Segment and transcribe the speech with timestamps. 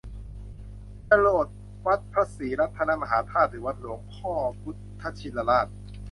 [1.09, 1.47] จรด
[1.85, 4.31] วัดพระศรีรัตนมหาธาตุหรือวัดหลวงพ่อ
[4.61, 5.67] พุทธชินราช